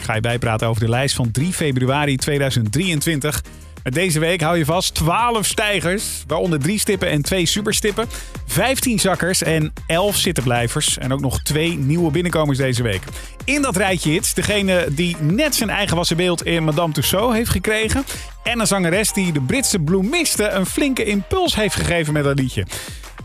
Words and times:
Ik 0.00 0.06
ga 0.06 0.14
je 0.14 0.20
bijpraten 0.20 0.68
over 0.68 0.82
de 0.82 0.88
lijst 0.88 1.14
van 1.14 1.30
3 1.30 1.52
februari 1.52 2.16
2023. 2.16 3.42
Met 3.82 3.94
deze 3.94 4.18
week 4.18 4.40
hou 4.40 4.58
je 4.58 4.64
vast 4.64 4.94
12 4.94 5.46
stijgers, 5.46 6.24
waaronder 6.26 6.58
3 6.58 6.78
stippen 6.78 7.08
en 7.10 7.22
2 7.22 7.46
superstippen, 7.46 8.08
15 8.46 8.98
zakkers 8.98 9.42
en 9.42 9.72
11 9.86 10.16
zittenblijvers 10.16 10.98
en 10.98 11.12
ook 11.12 11.20
nog 11.20 11.42
2 11.42 11.76
nieuwe 11.76 12.10
binnenkomers 12.10 12.58
deze 12.58 12.82
week. 12.82 13.02
In 13.44 13.62
dat 13.62 13.76
rijtje 13.76 14.10
hits 14.10 14.34
degene 14.34 14.86
die 14.90 15.16
net 15.20 15.54
zijn 15.54 15.70
eigen 15.70 15.96
wassen 15.96 16.16
beeld 16.16 16.44
in 16.44 16.64
Madame 16.64 16.92
Tussauds 16.92 17.36
heeft 17.36 17.50
gekregen 17.50 18.04
en 18.42 18.60
een 18.60 18.66
zangeres 18.66 19.12
die 19.12 19.32
de 19.32 19.40
Britse 19.40 19.78
bloemisten 19.78 20.56
een 20.56 20.66
flinke 20.66 21.04
impuls 21.04 21.54
heeft 21.54 21.74
gegeven 21.74 22.12
met 22.12 22.24
dat 22.24 22.38
liedje. 22.38 22.66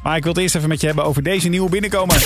Maar 0.03 0.15
ik 0.15 0.23
wil 0.23 0.31
het 0.31 0.41
eerst 0.41 0.55
even 0.55 0.69
met 0.69 0.81
je 0.81 0.87
hebben 0.87 1.05
over 1.05 1.23
deze 1.23 1.47
nieuwe 1.47 1.69
binnenkomer. 1.69 2.23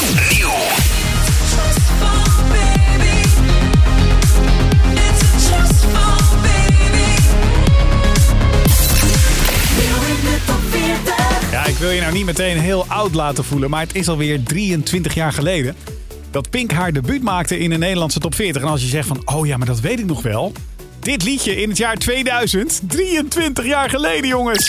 Wil 11.80 11.90
je 11.90 12.02
nou 12.02 12.14
niet 12.14 12.26
meteen 12.26 12.58
heel 12.58 12.86
oud 12.88 13.14
laten 13.14 13.44
voelen, 13.44 13.70
maar 13.70 13.82
het 13.82 13.96
is 13.96 14.08
alweer 14.08 14.44
23 14.44 15.14
jaar 15.14 15.34
geleden 15.34 15.76
dat 16.32 16.50
Pink 16.50 16.72
haar 16.72 16.94
debuut 16.94 17.22
maakte 17.22 17.60
in 17.60 17.70
de 17.70 17.78
Nederlandse 17.78 18.20
top 18.20 18.36
40. 18.36 18.62
En 18.62 18.68
als 18.68 18.82
je 18.82 18.88
zegt 18.88 19.08
van, 19.08 19.22
oh 19.26 19.46
ja, 19.46 19.58
maar 19.58 19.68
dat 19.68 19.80
weet 19.80 20.00
ik 20.00 20.06
nog 20.06 20.22
wel. 20.22 20.52
Dit 21.00 21.24
liedje 21.24 21.62
in 21.62 21.70
het 21.70 21.78
jaar 21.78 21.98
2000, 21.98 22.82
23 22.88 23.66
jaar 23.66 23.90
geleden 23.90 24.28
jongens. 24.28 24.66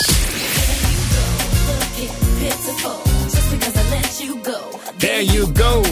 There 4.97 5.25
you 5.25 5.48
go. 5.55 5.83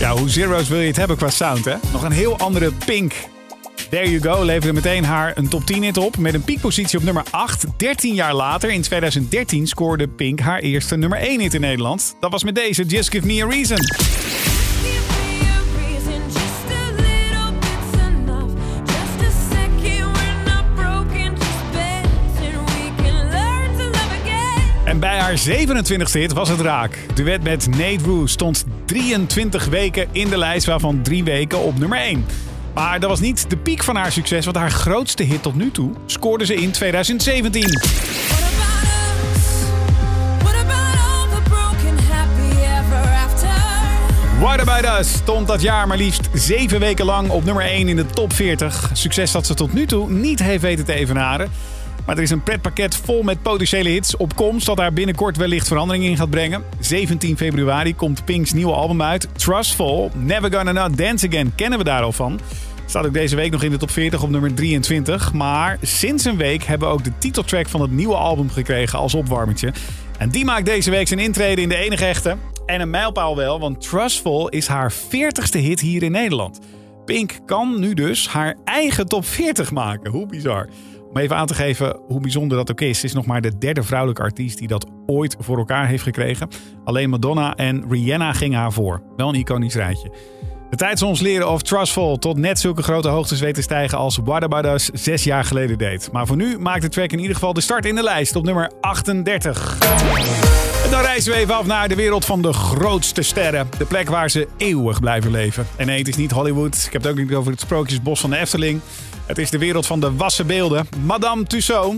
Ja, 0.00 0.16
hoe 0.16 0.28
zero's 0.28 0.68
wil 0.68 0.80
je 0.80 0.86
het 0.86 0.96
hebben 0.96 1.16
qua 1.16 1.30
sound, 1.30 1.64
hè? 1.64 1.74
Nog 1.92 2.02
een 2.02 2.12
heel 2.12 2.38
andere 2.38 2.72
Pink. 2.84 3.14
There 3.88 4.10
you 4.10 4.20
go 4.20 4.44
leverde 4.44 4.72
meteen 4.72 5.04
haar 5.04 5.32
een 5.36 5.48
top 5.48 5.66
10 5.66 5.82
hit 5.82 5.96
op 5.96 6.16
met 6.16 6.34
een 6.34 6.42
piekpositie 6.42 6.98
op 6.98 7.04
nummer 7.04 7.22
8. 7.30 7.64
13 7.76 8.14
jaar 8.14 8.34
later, 8.34 8.70
in 8.70 8.82
2013, 8.82 9.66
scoorde 9.66 10.08
Pink 10.08 10.40
haar 10.40 10.58
eerste 10.58 10.96
nummer 10.96 11.18
1 11.18 11.40
hit 11.40 11.54
in 11.54 11.60
Nederland. 11.60 12.16
Dat 12.20 12.30
was 12.30 12.44
met 12.44 12.54
deze 12.54 12.84
Just 12.84 13.10
Give 13.10 13.26
Me 13.26 13.42
A 13.42 13.48
Reason. 13.48 13.78
En 24.84 24.98
bij 24.98 25.18
haar 25.18 25.38
27e 25.48 26.12
hit 26.12 26.32
was 26.32 26.48
het 26.48 26.60
raak. 26.60 26.98
Duet 27.14 27.42
met 27.42 27.66
Nate 27.66 27.98
Wu 28.02 28.28
stond 28.28 28.64
23 28.84 29.64
weken 29.64 30.08
in 30.12 30.28
de 30.28 30.38
lijst, 30.38 30.66
waarvan 30.66 31.02
3 31.02 31.24
weken 31.24 31.58
op 31.58 31.78
nummer 31.78 31.98
1. 31.98 32.24
Maar 32.78 33.00
dat 33.00 33.10
was 33.10 33.20
niet 33.20 33.50
de 33.50 33.56
piek 33.56 33.84
van 33.84 33.96
haar 33.96 34.12
succes, 34.12 34.44
want 34.44 34.56
haar 34.56 34.70
grootste 34.70 35.22
hit 35.22 35.42
tot 35.42 35.54
nu 35.54 35.70
toe 35.70 35.90
scoorde 36.06 36.46
ze 36.46 36.54
in 36.54 36.70
2017. 36.70 37.62
What 44.40 44.60
About 44.60 44.98
Us 45.00 45.12
stond 45.12 45.46
dat 45.46 45.62
jaar 45.62 45.86
maar 45.86 45.96
liefst 45.96 46.28
7 46.32 46.80
weken 46.80 47.04
lang 47.04 47.30
op 47.30 47.44
nummer 47.44 47.64
1 47.64 47.88
in 47.88 47.96
de 47.96 48.06
top 48.06 48.32
40. 48.32 48.90
Succes 48.92 49.32
dat 49.32 49.46
ze 49.46 49.54
tot 49.54 49.72
nu 49.72 49.86
toe 49.86 50.10
niet 50.10 50.42
heeft 50.42 50.62
weten 50.62 50.84
te 50.84 50.92
evenaren. 50.92 51.50
Maar 52.06 52.16
er 52.16 52.22
is 52.22 52.30
een 52.30 52.42
pretpakket 52.42 52.96
vol 52.96 53.22
met 53.22 53.42
potentiële 53.42 53.88
hits 53.88 54.16
op 54.16 54.36
komst 54.36 54.66
dat 54.66 54.76
daar 54.76 54.92
binnenkort 54.92 55.36
wellicht 55.36 55.68
verandering 55.68 56.04
in 56.04 56.16
gaat 56.16 56.30
brengen. 56.30 56.64
17 56.80 57.36
februari 57.36 57.94
komt 57.94 58.24
Pink's 58.24 58.52
nieuwe 58.52 58.72
album 58.72 59.02
uit, 59.02 59.28
Trustful. 59.32 60.10
Never 60.14 60.52
Gonna 60.52 60.72
Not 60.72 60.96
Dance 60.96 61.26
Again 61.26 61.52
kennen 61.54 61.78
we 61.78 61.84
daar 61.84 62.02
al 62.02 62.12
van. 62.12 62.40
Staat 62.88 63.06
ook 63.06 63.12
deze 63.12 63.36
week 63.36 63.50
nog 63.50 63.62
in 63.62 63.70
de 63.70 63.76
top 63.76 63.90
40 63.90 64.22
op 64.22 64.30
nummer 64.30 64.54
23. 64.54 65.32
Maar 65.32 65.78
sinds 65.82 66.24
een 66.24 66.36
week 66.36 66.62
hebben 66.62 66.88
we 66.88 66.94
ook 66.94 67.04
de 67.04 67.18
titeltrack 67.18 67.68
van 67.68 67.80
het 67.80 67.90
nieuwe 67.90 68.14
album 68.14 68.50
gekregen 68.50 68.98
als 68.98 69.14
opwarmetje. 69.14 69.72
En 70.18 70.30
die 70.30 70.44
maakt 70.44 70.66
deze 70.66 70.90
week 70.90 71.08
zijn 71.08 71.20
intrede 71.20 71.60
in 71.60 71.68
de 71.68 71.76
enige 71.76 72.04
echte. 72.04 72.36
En 72.66 72.80
een 72.80 72.90
mijlpaal 72.90 73.36
wel, 73.36 73.60
want 73.60 73.80
Trustful 73.80 74.48
is 74.48 74.66
haar 74.66 74.92
40ste 74.92 75.60
hit 75.60 75.80
hier 75.80 76.02
in 76.02 76.12
Nederland. 76.12 76.60
Pink 77.04 77.38
kan 77.46 77.80
nu 77.80 77.94
dus 77.94 78.28
haar 78.28 78.56
eigen 78.64 79.06
top 79.06 79.24
40 79.24 79.70
maken. 79.70 80.10
Hoe 80.10 80.26
bizar. 80.26 80.68
Om 81.10 81.16
even 81.16 81.36
aan 81.36 81.46
te 81.46 81.54
geven 81.54 82.00
hoe 82.06 82.20
bijzonder 82.20 82.56
dat 82.56 82.70
ook 82.70 82.80
is, 82.80 83.04
is 83.04 83.12
nog 83.12 83.26
maar 83.26 83.40
de 83.40 83.58
derde 83.58 83.82
vrouwelijke 83.82 84.22
artiest 84.22 84.58
die 84.58 84.68
dat 84.68 84.86
ooit 85.06 85.36
voor 85.38 85.58
elkaar 85.58 85.86
heeft 85.86 86.02
gekregen. 86.02 86.48
Alleen 86.84 87.10
Madonna 87.10 87.56
en 87.56 87.84
Rihanna 87.88 88.32
gingen 88.32 88.58
haar 88.58 88.72
voor. 88.72 89.02
Wel 89.16 89.28
een 89.28 89.34
iconisch 89.34 89.74
rijtje. 89.74 90.10
De 90.70 90.76
tijd 90.76 91.02
ons 91.02 91.20
leren 91.20 91.50
of 91.50 91.62
Trustful 91.62 92.18
tot 92.18 92.36
net 92.36 92.58
zulke 92.58 92.82
grote 92.82 93.08
hoogtes 93.08 93.40
weet 93.40 93.54
te 93.54 93.62
stijgen 93.62 93.98
als 93.98 94.20
Us 94.64 94.90
zes 94.92 95.24
jaar 95.24 95.44
geleden 95.44 95.78
deed. 95.78 96.08
Maar 96.12 96.26
voor 96.26 96.36
nu 96.36 96.58
maakt 96.58 96.82
de 96.82 96.88
track 96.88 97.12
in 97.12 97.18
ieder 97.18 97.34
geval 97.34 97.52
de 97.52 97.60
start 97.60 97.86
in 97.86 97.94
de 97.94 98.02
lijst 98.02 98.36
op 98.36 98.44
nummer 98.44 98.70
38. 98.80 99.78
En 100.84 100.90
dan 100.90 101.00
reizen 101.00 101.32
we 101.32 101.38
even 101.38 101.54
af 101.54 101.66
naar 101.66 101.88
de 101.88 101.94
wereld 101.94 102.24
van 102.24 102.42
de 102.42 102.52
grootste 102.52 103.22
sterren. 103.22 103.68
De 103.78 103.84
plek 103.84 104.08
waar 104.08 104.30
ze 104.30 104.48
eeuwig 104.56 105.00
blijven 105.00 105.30
leven. 105.30 105.66
En 105.76 105.86
nee, 105.86 105.98
het 105.98 106.08
is 106.08 106.16
niet 106.16 106.30
Hollywood. 106.30 106.84
Ik 106.86 106.92
heb 106.92 107.02
het 107.02 107.10
ook 107.10 107.18
niet 107.18 107.34
over 107.34 107.50
het 107.50 107.60
sprookjesbos 107.60 108.20
van 108.20 108.30
de 108.30 108.36
Efteling. 108.36 108.80
Het 109.26 109.38
is 109.38 109.50
de 109.50 109.58
wereld 109.58 109.86
van 109.86 110.00
de 110.00 110.14
wassen 110.14 110.46
beelden. 110.46 110.88
Madame 111.04 111.44
Tussauds. 111.44 111.96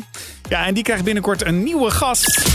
Ja, 0.48 0.66
en 0.66 0.74
die 0.74 0.82
krijgt 0.82 1.04
binnenkort 1.04 1.44
een 1.46 1.62
nieuwe 1.62 1.90
gast. 1.90 2.48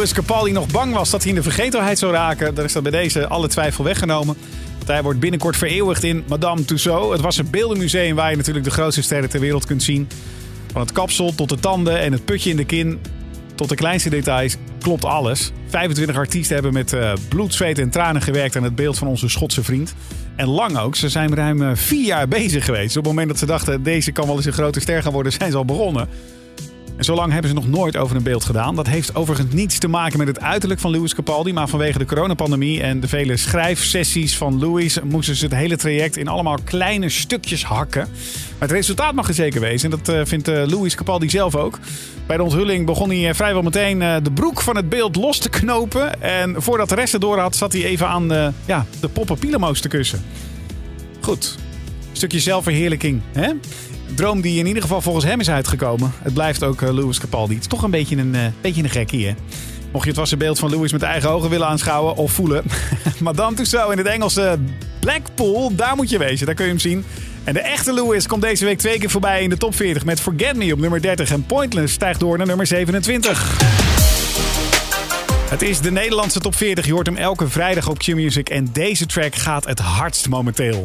Louis 0.00 0.14
Capaldi 0.14 0.52
nog 0.52 0.66
bang 0.66 0.94
was 0.94 1.10
dat 1.10 1.20
hij 1.20 1.30
in 1.30 1.36
de 1.36 1.42
vergetelheid 1.42 1.98
zou 1.98 2.12
raken, 2.12 2.54
dan 2.54 2.64
is 2.64 2.72
dat 2.72 2.82
bij 2.82 2.92
deze 2.92 3.28
alle 3.28 3.48
twijfel 3.48 3.84
weggenomen. 3.84 4.36
Hij 4.86 5.02
wordt 5.02 5.20
binnenkort 5.20 5.56
vereeuwigd 5.56 6.04
in 6.04 6.24
Madame 6.28 6.64
Tussauds. 6.64 7.12
Het 7.12 7.20
was 7.20 7.36
een 7.36 7.50
beeldenmuseum 7.50 8.14
waar 8.16 8.30
je 8.30 8.36
natuurlijk 8.36 8.64
de 8.64 8.70
grootste 8.70 9.02
sterren 9.02 9.30
ter 9.30 9.40
wereld 9.40 9.66
kunt 9.66 9.82
zien. 9.82 10.08
Van 10.72 10.80
het 10.80 10.92
kapsel 10.92 11.34
tot 11.34 11.48
de 11.48 11.58
tanden 11.58 12.00
en 12.00 12.12
het 12.12 12.24
putje 12.24 12.50
in 12.50 12.56
de 12.56 12.64
kin 12.64 13.00
tot 13.54 13.68
de 13.68 13.74
kleinste 13.74 14.10
details 14.10 14.56
klopt 14.78 15.04
alles. 15.04 15.52
25 15.68 16.16
artiesten 16.16 16.54
hebben 16.54 16.72
met 16.72 16.92
uh, 16.92 17.12
bloed, 17.28 17.54
zweet 17.54 17.78
en 17.78 17.90
tranen 17.90 18.22
gewerkt 18.22 18.56
aan 18.56 18.62
het 18.62 18.74
beeld 18.74 18.98
van 18.98 19.08
onze 19.08 19.28
Schotse 19.28 19.64
vriend. 19.64 19.94
En 20.36 20.46
lang 20.46 20.78
ook. 20.78 20.96
Ze 20.96 21.08
zijn 21.08 21.34
ruim 21.34 21.62
uh, 21.62 21.70
vier 21.74 22.06
jaar 22.06 22.28
bezig 22.28 22.64
geweest. 22.64 22.96
Op 22.96 23.04
het 23.04 23.12
moment 23.12 23.28
dat 23.28 23.38
ze 23.38 23.46
dachten, 23.46 23.82
deze 23.82 24.12
kan 24.12 24.26
wel 24.26 24.36
eens 24.36 24.46
een 24.46 24.52
grote 24.52 24.80
ster 24.80 25.02
gaan 25.02 25.12
worden, 25.12 25.32
zijn 25.32 25.50
ze 25.50 25.56
al 25.56 25.64
begonnen. 25.64 26.08
En 27.00 27.06
zo 27.06 27.14
lang 27.14 27.32
hebben 27.32 27.50
ze 27.50 27.56
nog 27.56 27.68
nooit 27.68 27.96
over 27.96 28.16
een 28.16 28.22
beeld 28.22 28.44
gedaan. 28.44 28.76
Dat 28.76 28.86
heeft 28.86 29.14
overigens 29.14 29.54
niets 29.54 29.78
te 29.78 29.88
maken 29.88 30.18
met 30.18 30.26
het 30.26 30.40
uiterlijk 30.40 30.80
van 30.80 30.90
Louis 30.90 31.14
Capaldi. 31.14 31.52
Maar 31.52 31.68
vanwege 31.68 31.98
de 31.98 32.04
coronapandemie 32.04 32.82
en 32.82 33.00
de 33.00 33.08
vele 33.08 33.36
schrijfsessies 33.36 34.36
van 34.36 34.58
Louis... 34.58 34.98
moesten 35.04 35.36
ze 35.36 35.44
het 35.44 35.54
hele 35.54 35.76
traject 35.76 36.16
in 36.16 36.28
allemaal 36.28 36.58
kleine 36.64 37.08
stukjes 37.08 37.64
hakken. 37.64 38.08
Maar 38.58 38.68
het 38.68 38.70
resultaat 38.70 39.14
mag 39.14 39.28
er 39.28 39.34
zeker 39.34 39.60
wezen. 39.60 39.90
En 39.90 39.98
dat 39.98 40.14
uh, 40.14 40.20
vindt 40.24 40.48
uh, 40.48 40.62
Louis 40.66 40.94
Capaldi 40.94 41.30
zelf 41.30 41.56
ook. 41.56 41.78
Bij 42.26 42.36
de 42.36 42.42
onthulling 42.42 42.86
begon 42.86 43.08
hij 43.08 43.28
uh, 43.28 43.34
vrijwel 43.34 43.62
meteen 43.62 43.98
de 43.98 44.32
broek 44.34 44.60
van 44.60 44.76
het 44.76 44.88
beeld 44.88 45.16
los 45.16 45.38
te 45.38 45.48
knopen. 45.50 46.22
En 46.22 46.62
voordat 46.62 46.88
de 46.88 46.94
rest 46.94 47.14
erdoor 47.14 47.38
had, 47.38 47.56
zat 47.56 47.72
hij 47.72 47.84
even 47.84 48.08
aan 48.08 48.28
de, 48.28 48.50
ja, 48.64 48.86
de 49.00 49.08
poppen 49.08 49.38
te 49.80 49.88
kussen. 49.88 50.24
Goed. 51.20 51.58
Stukje 52.12 52.40
zelfverheerlijking, 52.40 53.20
hè? 53.32 53.50
Droom 54.14 54.40
die 54.40 54.58
in 54.58 54.66
ieder 54.66 54.82
geval 54.82 55.00
volgens 55.00 55.24
hem 55.24 55.40
is 55.40 55.50
uitgekomen. 55.50 56.12
Het 56.22 56.34
blijft 56.34 56.62
ook 56.62 56.80
uh, 56.80 56.90
Louis 56.90 57.18
Capaldi. 57.18 57.54
Het 57.54 57.62
is 57.62 57.68
toch 57.68 57.82
een 57.82 57.90
beetje 57.90 58.16
een, 58.16 58.34
uh, 58.34 58.40
beetje 58.60 58.82
een 58.82 58.90
gekkie? 58.90 59.34
Mocht 59.92 60.04
je 60.04 60.10
het 60.10 60.18
wassenbeeld 60.18 60.58
van 60.58 60.70
Louis 60.70 60.92
met 60.92 61.02
eigen 61.02 61.30
ogen 61.30 61.50
willen 61.50 61.66
aanschouwen 61.66 62.16
of 62.16 62.32
voelen. 62.32 62.64
Madame 63.18 63.56
Tussauds 63.56 63.92
in 63.92 63.98
het 63.98 64.06
Engelse 64.06 64.58
Blackpool, 65.00 65.74
daar 65.74 65.96
moet 65.96 66.10
je 66.10 66.18
wezen. 66.18 66.46
Daar 66.46 66.54
kun 66.54 66.64
je 66.64 66.70
hem 66.70 66.80
zien. 66.80 67.04
En 67.44 67.54
de 67.54 67.60
echte 67.60 67.92
Louis 67.92 68.26
komt 68.26 68.42
deze 68.42 68.64
week 68.64 68.78
twee 68.78 68.98
keer 68.98 69.10
voorbij 69.10 69.42
in 69.42 69.50
de 69.50 69.56
top 69.56 69.74
40 69.74 70.04
met 70.04 70.20
Forget 70.20 70.56
Me 70.56 70.72
op 70.72 70.78
nummer 70.78 71.02
30. 71.02 71.30
En 71.30 71.46
Pointless 71.46 71.94
stijgt 71.94 72.20
door 72.20 72.38
naar 72.38 72.46
nummer 72.46 72.66
27. 72.66 73.58
Het 75.50 75.62
is 75.62 75.80
de 75.80 75.90
Nederlandse 75.90 76.40
top 76.40 76.54
40. 76.54 76.86
Je 76.86 76.92
hoort 76.92 77.06
hem 77.06 77.16
elke 77.16 77.48
vrijdag 77.48 77.88
op 77.88 77.98
Q-Music. 77.98 78.48
En 78.48 78.68
deze 78.72 79.06
track 79.06 79.34
gaat 79.34 79.66
het 79.66 79.78
hardst 79.78 80.28
momenteel. 80.28 80.82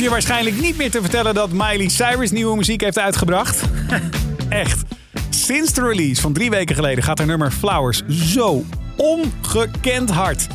Hoef 0.00 0.08
je 0.08 0.14
waarschijnlijk 0.14 0.60
niet 0.60 0.76
meer 0.76 0.90
te 0.90 1.00
vertellen 1.00 1.34
dat 1.34 1.52
Miley 1.52 1.88
Cyrus 1.88 2.30
nieuwe 2.30 2.56
muziek 2.56 2.80
heeft 2.80 2.98
uitgebracht. 2.98 3.62
Echt. 4.48 4.82
Sinds 5.30 5.72
de 5.72 5.82
release 5.82 6.20
van 6.20 6.32
drie 6.32 6.50
weken 6.50 6.74
geleden 6.74 7.04
gaat 7.04 7.18
haar 7.18 7.26
nummer 7.26 7.50
Flowers 7.50 8.02
zo 8.08 8.64
ongekend 8.96 10.10
hard. 10.10 10.46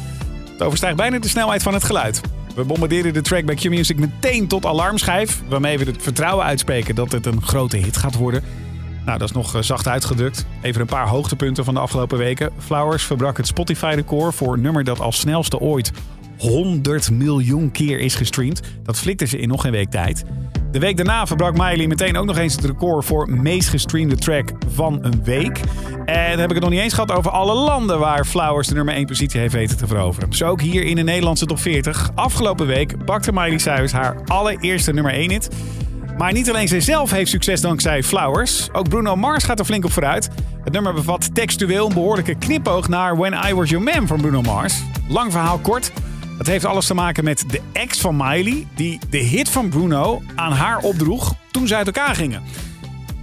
Het 0.52 0.62
overstijgt 0.62 0.98
bijna 0.98 1.20
de 1.20 1.28
snelheid 1.28 1.64
van 1.64 1.74
het 1.74 1.84
geluid. 1.84 2.22
We 2.56 2.64
bombarderen 2.64 3.14
de 3.14 3.22
track 3.22 3.46
bij 3.46 3.56
Q-Music 3.56 3.98
meteen 3.98 4.48
tot 4.48 4.66
alarmschijf, 4.66 5.42
waarmee 5.50 5.78
we 5.78 5.86
het 5.86 6.04
vertrouwen 6.04 6.46
uitspreken 6.46 6.96
dat 6.96 7.12
het 7.12 7.26
een 7.26 7.42
grote 7.42 7.78
hit 7.78 7.98
gaat 7.98 8.16
worden. 8.16 8.44
Nou, 9.06 9.18
dat 9.18 9.30
is 9.30 9.36
nog 9.36 9.56
eh, 9.56 9.62
zacht 9.62 9.88
uitgedrukt. 9.88 10.46
Even 10.62 10.82
een 10.82 10.88
paar 10.88 11.08
hoogtepunten 11.08 11.66
van 11.66 11.74
de 11.74 11.80
afgelopen 11.80 12.18
weken. 12.18 12.52
Flowers 12.58 13.04
verbrak 13.04 13.38
het 13.38 13.48
Spotify-record 13.48 14.36
voor 14.36 14.54
een 14.54 14.62
nummer 14.62 14.84
dat 14.84 15.00
als 15.00 15.20
snelste 15.20 15.60
ooit 15.60 15.92
100 16.38 17.12
miljoen 17.12 17.72
keer 17.72 18.00
is 18.00 18.16
gestreamd. 18.16 18.62
Dat 18.84 19.00
flikte 19.00 19.26
ze 19.26 19.38
in 19.38 19.48
nog 19.48 19.62
geen 19.62 19.72
week 19.72 19.90
tijd. 19.90 20.24
De 20.72 20.80
week 20.80 20.98
daarna 20.98 21.28
verbrak 21.28 21.58
Miley 21.58 21.88
meteen 21.88 22.18
ook 22.18 22.26
nog 22.26 22.38
eens 22.38 22.56
het 22.56 22.66
record 22.66 23.06
voor 23.06 23.30
meest 23.30 23.70
gestreamde 23.70 24.16
track 24.16 24.52
van 24.74 25.00
een 25.02 25.24
week. 25.24 25.60
En 26.06 26.30
dan 26.30 26.40
heb 26.40 26.50
ik 26.50 26.56
het 26.56 26.60
nog 26.64 26.70
niet 26.70 26.80
eens 26.80 26.94
gehad 26.94 27.12
over 27.12 27.32
alle 27.32 27.54
landen 27.54 28.00
waar 28.00 28.26
Flowers 28.26 28.68
de 28.68 28.74
nummer 28.74 28.94
1 28.94 29.06
positie 29.06 29.40
heeft 29.40 29.54
weten 29.54 29.78
te 29.78 29.88
veroveren. 29.88 30.34
Zo 30.34 30.48
ook 30.48 30.62
hier 30.62 30.84
in 30.84 30.96
de 30.96 31.02
Nederlandse 31.02 31.46
top 31.46 31.60
40. 31.60 32.12
Afgelopen 32.16 32.68
week 32.68 33.06
pakte 33.06 33.32
Miley 33.32 33.58
Cyrus 33.58 33.92
haar 33.92 34.16
allereerste 34.26 34.94
nummer 34.94 35.14
1 35.14 35.32
hit. 35.32 35.50
Maar 36.18 36.34
niet 36.34 36.50
alleen 36.50 36.68
zijzelf 36.68 37.12
heeft 37.12 37.30
succes 37.30 37.62
dankzij 37.62 38.04
Flowers. 38.04 38.70
Ook 38.72 38.90
Bruno 38.90 39.16
Mars 39.16 39.44
gaat 39.44 39.60
er 39.60 39.66
flink 39.66 39.86
op 39.86 39.92
vooruit. 39.92 40.30
Het 40.64 40.74
nummer 40.74 40.94
bevat 40.94 41.36
textueel 41.36 41.88
een 41.88 41.94
behoorlijke 41.94 42.36
knipoog 42.36 42.88
naar 42.88 43.18
When 43.18 43.34
I 43.50 43.54
Was 43.54 43.70
Your 43.70 43.86
Man 43.86 44.08
van 44.08 44.22
Bruno 44.22 44.42
Mars. 44.42 44.82
Lang 45.08 45.32
verhaal 45.32 45.58
kort. 45.58 45.92
Dat 46.38 46.48
heeft 46.48 46.66
alles 46.66 46.86
te 46.86 46.94
maken 46.94 47.24
met 47.24 47.44
de 47.48 47.62
ex 47.72 48.00
van 48.00 48.16
Miley, 48.16 48.68
die 48.76 49.00
de 49.10 49.18
hit 49.18 49.50
van 49.50 49.70
Bruno 49.70 50.22
aan 50.36 50.52
haar 50.52 50.78
opdroeg 50.78 51.36
toen 51.52 51.68
ze 51.68 51.76
uit 51.76 51.86
elkaar 51.86 52.16
gingen. 52.16 52.44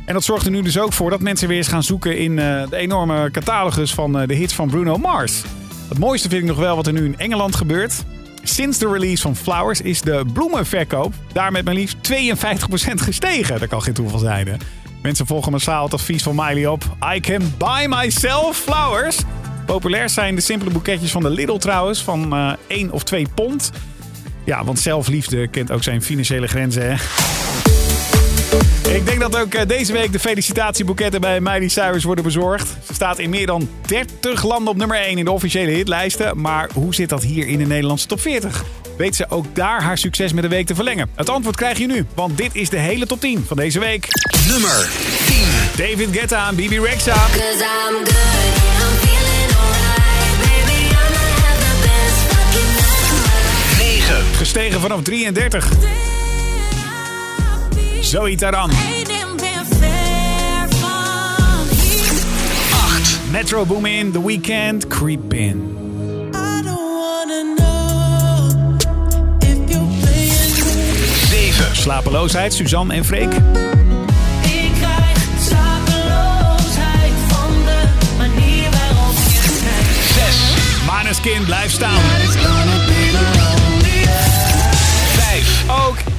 En 0.04 0.14
dat 0.14 0.24
zorgt 0.24 0.44
er 0.44 0.50
nu 0.50 0.62
dus 0.62 0.78
ook 0.78 0.92
voor 0.92 1.10
dat 1.10 1.20
mensen 1.20 1.48
weer 1.48 1.56
eens 1.56 1.68
gaan 1.68 1.82
zoeken 1.82 2.18
in 2.18 2.30
uh, 2.32 2.68
de 2.68 2.76
enorme 2.76 3.30
catalogus 3.30 3.94
van 3.94 4.20
uh, 4.20 4.26
de 4.26 4.34
hits 4.34 4.54
van 4.54 4.68
Bruno 4.68 4.96
Mars. 4.96 5.42
Het 5.88 5.98
mooiste 5.98 6.28
vind 6.28 6.42
ik 6.42 6.48
nog 6.48 6.58
wel 6.58 6.76
wat 6.76 6.86
er 6.86 6.92
nu 6.92 7.04
in 7.04 7.18
Engeland 7.18 7.56
gebeurt. 7.56 8.04
Sinds 8.42 8.78
de 8.78 8.88
release 8.92 9.22
van 9.22 9.36
Flowers 9.36 9.80
is 9.80 10.00
de 10.00 10.24
bloemenverkoop 10.32 11.14
daar 11.32 11.52
met 11.52 11.64
maar 11.64 11.74
liefst 11.74 11.96
52% 11.96 12.94
gestegen. 12.94 13.60
Dat 13.60 13.68
kan 13.68 13.82
geen 13.82 13.94
toeval 13.94 14.18
zijn. 14.18 14.46
Hè? 14.48 14.54
Mensen 15.02 15.26
volgen 15.26 15.52
massaal 15.52 15.84
het 15.84 15.92
advies 15.92 16.22
van 16.22 16.34
Miley 16.34 16.66
op. 16.66 16.96
I 17.14 17.20
can 17.20 17.54
buy 17.58 17.86
myself 17.88 18.56
flowers. 18.56 19.18
Populair 19.66 20.08
zijn 20.08 20.34
de 20.34 20.40
simpele 20.40 20.70
boeketjes 20.70 21.10
van 21.10 21.22
de 21.22 21.30
Lidl 21.30 21.56
trouwens, 21.56 22.02
van 22.02 22.34
uh, 22.34 22.52
1 22.66 22.90
of 22.90 23.02
2 23.02 23.26
pond. 23.34 23.70
Ja, 24.44 24.64
want 24.64 24.78
zelfliefde 24.78 25.48
kent 25.48 25.70
ook 25.70 25.82
zijn 25.82 26.02
financiële 26.02 26.46
grenzen. 26.46 26.82
Hè? 26.82 26.94
Ik 28.94 29.06
denk 29.06 29.20
dat 29.20 29.36
ook 29.36 29.68
deze 29.68 29.92
week 29.92 30.12
de 30.12 30.18
felicitatieboeketten 30.18 31.20
bij 31.20 31.40
Miley 31.40 31.68
Cyrus 31.68 32.04
worden 32.04 32.24
bezorgd. 32.24 32.76
Ze 32.86 32.94
staat 32.94 33.18
in 33.18 33.30
meer 33.30 33.46
dan 33.46 33.68
30 33.86 34.42
landen 34.42 34.72
op 34.72 34.76
nummer 34.76 34.96
1 34.96 35.18
in 35.18 35.24
de 35.24 35.30
officiële 35.30 35.70
hitlijsten. 35.70 36.40
Maar 36.40 36.70
hoe 36.74 36.94
zit 36.94 37.08
dat 37.08 37.22
hier 37.22 37.46
in 37.46 37.58
de 37.58 37.64
Nederlandse 37.64 38.06
top 38.06 38.20
40? 38.20 38.64
Weet 38.96 39.16
ze 39.16 39.26
ook 39.28 39.54
daar 39.54 39.82
haar 39.82 39.98
succes 39.98 40.32
met 40.32 40.42
de 40.42 40.48
week 40.48 40.66
te 40.66 40.74
verlengen? 40.74 41.10
Het 41.14 41.28
antwoord 41.28 41.56
krijg 41.56 41.78
je 41.78 41.86
nu, 41.86 42.06
want 42.14 42.36
dit 42.38 42.54
is 42.54 42.68
de 42.68 42.78
hele 42.78 43.06
top 43.06 43.20
10 43.20 43.44
van 43.46 43.56
deze 43.56 43.78
week. 43.78 44.08
Nummer 44.48 44.90
10. 45.76 45.86
David 45.86 46.08
Guetta 46.16 46.48
en 46.48 46.54
Bibi 46.54 46.80
Rexha. 46.80 47.26
Gestegen 54.62 54.80
vanaf 54.80 55.02
33. 55.02 55.68
Zoe 58.00 58.36
Taran. 58.36 58.70
8. 58.70 58.78
Metro 63.30 63.64
Boomin, 63.64 64.12
The 64.12 64.26
Weeknd, 64.26 64.86
Creep 64.86 65.34
In. 65.34 65.76
Slapeloosheid, 71.72 72.54
Suzanne 72.54 72.94
en 72.94 73.04
Freek. 73.04 73.32
Ik 73.32 73.40
krijg 74.78 75.18
slapeloosheid 75.46 77.12
van 77.28 77.52
de 77.64 77.82
manier 78.16 78.70
waarop 78.70 79.16
je 79.28 79.40
kijkt. 79.62 80.30
6. 80.32 80.86
Maneskin, 80.86 81.44
blijf 81.44 81.70
staan. 81.70 82.00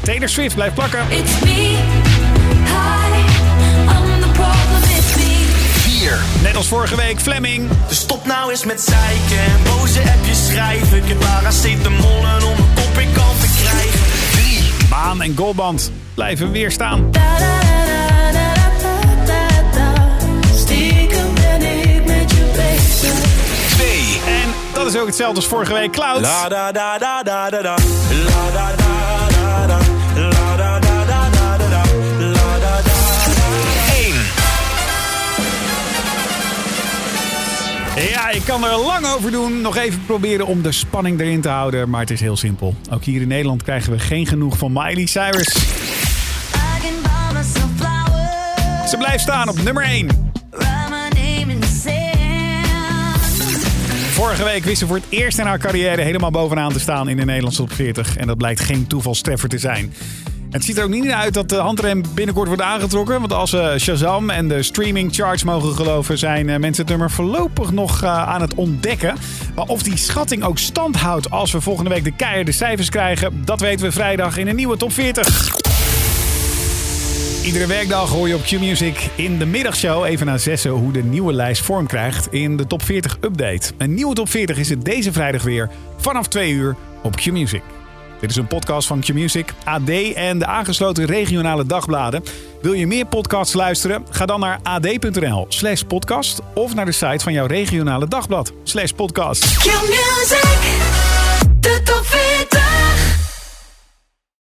Taylor 0.03 0.29
Swift, 0.29 0.55
blijf 0.55 0.73
plakken. 0.73 0.99
It's 1.09 1.39
me, 1.39 1.77
hi, 2.65 3.17
I'm 3.87 4.21
the 4.21 4.27
problem, 4.33 4.83
it's 4.97 5.15
me. 5.15 5.45
4. 5.99 6.19
Net 6.41 6.55
als 6.55 6.67
vorige 6.67 6.95
week, 6.95 7.19
Fleming. 7.19 7.69
Dus 7.87 7.97
stop 7.97 8.25
nou 8.25 8.51
eens 8.51 8.65
met 8.65 8.81
zeiken 8.81 9.37
en 9.37 9.63
boze 9.63 9.99
appjes 9.99 10.47
schrijven. 10.47 10.97
Ik 10.97 11.07
heb 11.07 11.19
paracetamol 11.19 12.25
en 12.25 12.43
om 12.43 12.57
een 12.57 12.73
kop 12.75 12.97
ik 12.97 13.13
kan 13.13 13.35
verkrijgen. 13.35 13.99
3. 14.31 14.89
Maan 14.89 15.21
en 15.21 15.35
Goldband 15.37 15.91
blijven 16.13 16.51
weer 16.51 16.71
staan. 16.71 17.11
Da, 17.11 17.37
da, 17.37 17.59
da, 17.59 18.31
da, 18.31 18.53
da, 18.81 19.25
da, 19.25 19.25
da, 19.25 19.47
da. 19.71 19.93
Stiekem 20.55 21.33
ben 21.33 21.61
ik 21.61 22.05
met 22.05 22.31
je 22.31 22.51
bezig. 22.55 23.13
2. 23.75 23.87
En 24.25 24.53
dat 24.73 24.93
is 24.93 24.99
ook 24.99 25.05
hetzelfde 25.07 25.35
als 25.35 25.47
vorige 25.47 25.73
week, 25.73 25.91
Clouds. 25.91 26.21
La 26.21 26.49
da 26.49 26.71
da 26.71 26.97
da 26.97 27.23
da 27.23 27.49
da 27.49 27.61
da. 27.61 27.75
La 28.25 28.51
da 28.53 28.75
da 28.75 29.27
da 29.29 29.67
da. 29.67 29.92
Ja, 37.95 38.29
ik 38.29 38.41
kan 38.45 38.63
er 38.63 38.77
lang 38.77 39.05
over 39.05 39.31
doen. 39.31 39.61
Nog 39.61 39.77
even 39.77 40.05
proberen 40.05 40.47
om 40.47 40.61
de 40.61 40.71
spanning 40.71 41.19
erin 41.19 41.41
te 41.41 41.49
houden. 41.49 41.89
Maar 41.89 41.99
het 41.99 42.11
is 42.11 42.19
heel 42.21 42.37
simpel. 42.37 42.75
Ook 42.91 43.03
hier 43.03 43.21
in 43.21 43.27
Nederland 43.27 43.63
krijgen 43.63 43.91
we 43.91 43.99
geen 43.99 44.25
genoeg 44.25 44.57
van 44.57 44.71
Miley 44.71 45.05
Cyrus. 45.05 45.53
Ze 48.89 48.97
blijft 48.97 49.23
staan 49.23 49.49
op 49.49 49.61
nummer 49.63 49.83
1. 49.83 50.07
Write 50.49 50.67
my 50.89 51.21
name 51.21 51.51
in 51.51 51.59
the 51.59 51.67
sand. 51.67 52.03
Vorige 54.11 54.43
week 54.43 54.63
wist 54.63 54.79
ze 54.79 54.87
voor 54.87 54.95
het 54.95 55.05
eerst 55.09 55.39
in 55.39 55.45
haar 55.45 55.59
carrière 55.59 56.01
helemaal 56.01 56.31
bovenaan 56.31 56.73
te 56.73 56.79
staan 56.79 57.09
in 57.09 57.17
de 57.17 57.25
Nederlandse 57.25 57.61
top 57.61 57.73
40. 57.73 58.17
En 58.17 58.27
dat 58.27 58.37
blijkt 58.37 58.59
geen 58.59 58.87
toevalstreffer 58.87 59.49
te 59.49 59.57
zijn. 59.57 59.93
Het 60.53 60.63
ziet 60.63 60.77
er 60.77 60.83
ook 60.83 60.89
niet 60.89 61.09
uit 61.09 61.33
dat 61.33 61.49
de 61.49 61.55
handrem 61.55 62.03
binnenkort 62.13 62.47
wordt 62.47 62.61
aangetrokken. 62.61 63.19
Want 63.19 63.33
als 63.33 63.51
we 63.51 63.75
Shazam 63.79 64.29
en 64.29 64.47
de 64.47 64.63
streaming 64.63 65.13
charts 65.15 65.43
mogen 65.43 65.75
geloven, 65.75 66.17
zijn 66.17 66.49
eh, 66.49 66.59
mensen 66.59 66.81
het 66.81 66.91
nummer 66.91 67.11
voorlopig 67.11 67.71
nog 67.71 68.03
eh, 68.03 68.27
aan 68.27 68.41
het 68.41 68.53
ontdekken. 68.55 69.15
Maar 69.55 69.65
of 69.65 69.83
die 69.83 69.97
schatting 69.97 70.43
ook 70.43 70.57
stand 70.57 70.95
houdt 70.95 71.29
als 71.29 71.51
we 71.51 71.61
volgende 71.61 71.89
week 71.89 72.03
de 72.03 72.15
keiharde 72.15 72.51
cijfers 72.51 72.89
krijgen, 72.89 73.41
dat 73.45 73.59
weten 73.59 73.85
we 73.85 73.91
vrijdag 73.91 74.37
in 74.37 74.47
een 74.47 74.55
nieuwe 74.55 74.77
top 74.77 74.91
40. 74.91 75.55
Iedere 77.43 77.67
werkdag 77.67 78.09
hoor 78.09 78.27
je 78.27 78.35
op 78.35 78.43
Q-Music 78.43 79.09
in 79.15 79.37
de 79.37 79.45
middagshow 79.45 80.05
even 80.05 80.25
na 80.25 80.37
zessen 80.37 80.71
hoe 80.71 80.91
de 80.91 81.03
nieuwe 81.03 81.33
lijst 81.33 81.61
vorm 81.61 81.87
krijgt 81.87 82.33
in 82.33 82.57
de 82.57 82.67
top 82.67 82.83
40 82.83 83.17
update. 83.21 83.71
Een 83.77 83.93
nieuwe 83.93 84.15
top 84.15 84.29
40 84.29 84.57
is 84.57 84.69
het 84.69 84.85
deze 84.85 85.11
vrijdag 85.11 85.43
weer 85.43 85.69
vanaf 85.97 86.27
2 86.27 86.51
uur 86.51 86.75
op 87.03 87.15
Q-Music. 87.15 87.61
Dit 88.23 88.31
is 88.31 88.37
een 88.37 88.47
podcast 88.47 88.87
van 88.87 88.99
Q-Music, 88.99 89.53
AD 89.63 89.89
en 90.15 90.39
de 90.39 90.45
aangesloten 90.45 91.05
regionale 91.05 91.65
dagbladen. 91.65 92.23
Wil 92.61 92.73
je 92.73 92.87
meer 92.87 93.05
podcasts 93.05 93.53
luisteren? 93.53 94.05
Ga 94.09 94.25
dan 94.25 94.39
naar 94.39 94.59
ad.nl 94.63 95.45
slash 95.49 95.81
podcast 95.81 96.39
of 96.53 96.75
naar 96.75 96.85
de 96.85 96.91
site 96.91 97.23
van 97.23 97.33
jouw 97.33 97.45
regionale 97.45 98.07
dagblad 98.07 98.51
slash 98.63 98.91
podcast. 98.91 99.57
Q 99.57 99.65
music, 99.65 100.61
de 101.59 101.81
top 101.83 102.05
40. 102.05 102.62